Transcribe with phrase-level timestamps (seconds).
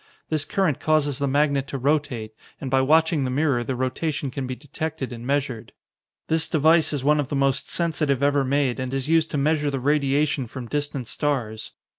[0.29, 4.47] This current causes the magnet to rotate and by watching the mirror, the rotation can
[4.47, 5.73] be detected and measured.
[6.27, 9.69] "This device is one of the most sensitive ever made, and is used to measure
[9.69, 11.73] the radiation from distant stars.